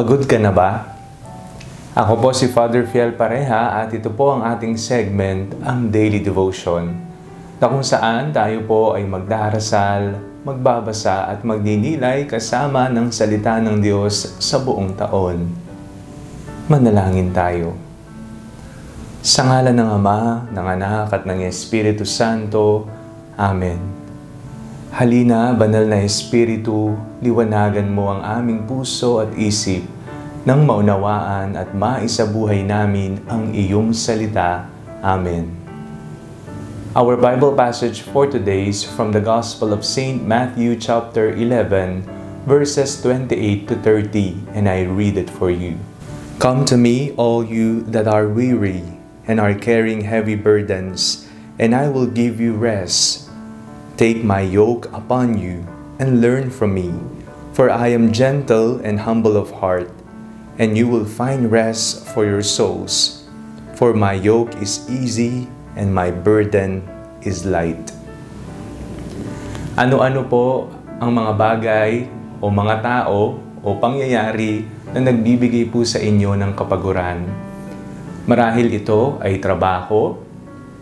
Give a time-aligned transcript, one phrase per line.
[0.00, 0.96] Pagod ka na ba?
[1.92, 6.88] Ako po si Father Fiel Pareha at ito po ang ating segment, ang Daily Devotion,
[7.60, 14.40] na kung saan tayo po ay magdarasal, magbabasa at magdinilay kasama ng salita ng Diyos
[14.40, 15.52] sa buong taon.
[16.72, 17.76] Manalangin tayo.
[19.20, 22.88] Sa ngalan ng Ama, ng Anak at ng Espiritu Santo.
[23.36, 23.99] Amen.
[24.90, 29.86] Halina, banal na Espiritu, liwanagan mo ang aming puso at isip
[30.42, 34.66] nang maunawaan at maisabuhay namin ang iyong salita.
[34.98, 35.54] Amen.
[36.98, 40.26] Our Bible passage for today is from the Gospel of St.
[40.26, 42.02] Matthew chapter 11,
[42.50, 45.78] verses 28 to 30, and I read it for you.
[46.42, 48.82] Come to me, all you that are weary
[49.30, 51.30] and are carrying heavy burdens,
[51.62, 53.29] and I will give you rest.
[54.00, 55.60] Take my yoke upon you
[56.00, 56.88] and learn from me,
[57.52, 59.92] for I am gentle and humble of heart,
[60.56, 63.28] and you will find rest for your souls.
[63.76, 66.80] For my yoke is easy and my burden
[67.20, 67.92] is light.
[69.76, 71.92] Ano-ano po ang mga bagay
[72.40, 74.64] o mga tao o pangyayari
[74.96, 77.28] na nagbibigay po sa inyo ng kapaguran?
[78.24, 80.16] Marahil ito ay trabaho,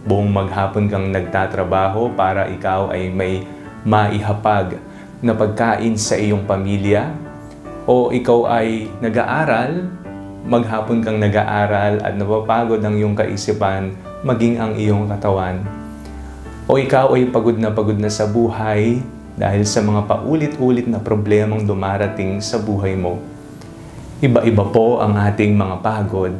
[0.06, 3.42] buong maghapon kang nagtatrabaho para ikaw ay may
[3.82, 4.78] maihapag
[5.18, 7.10] na pagkain sa iyong pamilya,
[7.88, 9.88] o ikaw ay nag-aaral,
[10.46, 15.64] maghapon kang nag-aaral at napapagod ang iyong kaisipan, maging ang iyong katawan.
[16.68, 19.00] O ikaw ay pagod na pagod na sa buhay
[19.38, 23.18] dahil sa mga paulit-ulit na problemang dumarating sa buhay mo.
[24.20, 26.34] Iba-iba po ang ating mga pagod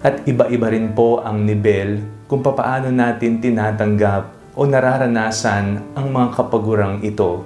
[0.00, 7.02] at iba-iba rin po ang nivel kung papaano natin tinatanggap o nararanasan ang mga kapagurang
[7.02, 7.44] ito.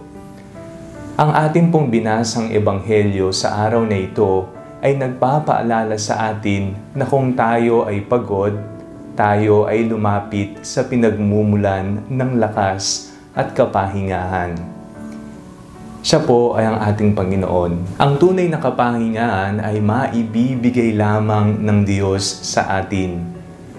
[1.19, 4.47] Ang ating pong binasang ebanghelyo sa araw na ito
[4.79, 8.55] ay nagpapaalala sa atin na kung tayo ay pagod,
[9.19, 14.55] tayo ay lumapit sa pinagmumulan ng lakas at kapahingahan.
[15.99, 17.99] Siya po ay ang ating Panginoon.
[17.99, 23.38] Ang tunay na kapahingahan ay maibibigay lamang ng Diyos sa atin.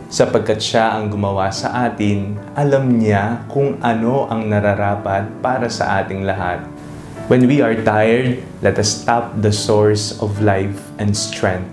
[0.10, 6.26] Sapagkat siya ang gumawa sa atin, alam niya kung ano ang nararapat para sa ating
[6.26, 6.66] lahat.
[7.30, 11.70] When we are tired, let us tap the source of life and strength.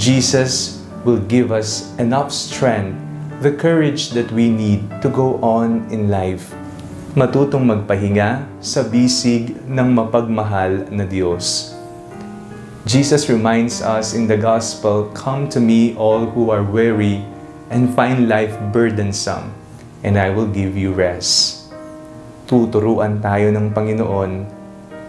[0.00, 2.96] Jesus will give us enough strength,
[3.44, 6.56] the courage that we need to go on in life.
[7.12, 11.76] Matutong magpahinga sa bisig ng mapagmahal na Diyos.
[12.88, 17.20] Jesus reminds us in the Gospel, Come to me all who are weary
[17.72, 19.52] and find life burdensome,
[20.04, 21.64] and I will give you rest.
[22.44, 24.32] Tuturuan tayo ng Panginoon,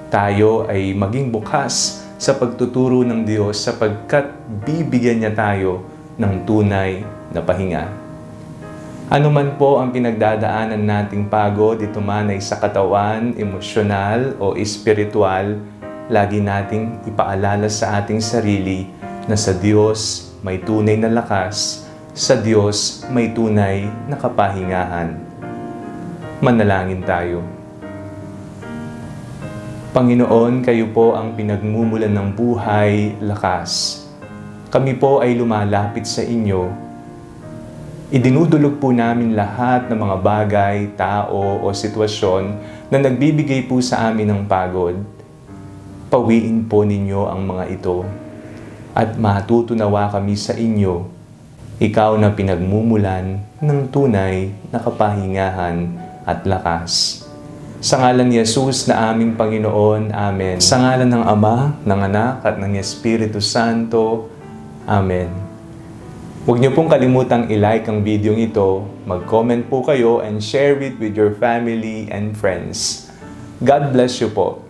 [0.07, 4.31] tayo ay maging bukas sa pagtuturo ng Diyos sapagkat
[4.63, 5.83] bibigyan niya tayo
[6.15, 7.03] ng tunay
[7.35, 7.91] na pahinga.
[9.05, 15.61] Ano man po ang pinagdadaanan nating pagod, ito man ay sa katawan, emosyonal o espiritual,
[16.09, 18.89] lagi nating ipaalala sa ating sarili
[19.29, 21.84] na sa Diyos may tunay na lakas,
[22.15, 25.19] sa Diyos may tunay na kapahingahan.
[26.39, 27.43] Manalangin tayo.
[29.91, 33.99] Panginoon, kayo po ang pinagmumulan ng buhay, lakas.
[34.71, 36.71] Kami po ay lumalapit sa inyo.
[38.15, 42.43] Idinudulog po namin lahat ng mga bagay, tao o sitwasyon
[42.95, 44.95] na nagbibigay po sa amin ng pagod.
[46.07, 48.07] Pawiin po ninyo ang mga ito
[48.95, 51.14] at matutunawa kami sa inyo,
[51.75, 55.91] ikaw na pinagmumulan ng tunay na kapahingahan
[56.23, 57.23] at lakas.
[57.83, 60.57] Sa ngalan ni Jesus na aming Panginoon, Amen.
[60.63, 64.31] Sa ngalan ng Ama, ng Anak at ng Espiritu Santo,
[64.87, 65.29] Amen.
[66.49, 71.13] Huwag niyo pong kalimutang i-like ang video ito, mag-comment po kayo and share it with
[71.13, 73.05] your family and friends.
[73.61, 74.64] God bless you po.